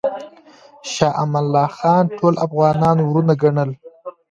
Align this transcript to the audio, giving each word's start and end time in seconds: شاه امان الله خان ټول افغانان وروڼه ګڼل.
شاه 0.91 1.13
امان 1.23 1.35
الله 1.45 1.67
خان 1.77 2.03
ټول 2.17 2.33
افغانان 2.45 2.97
وروڼه 3.01 3.33
ګڼل. 3.41 3.69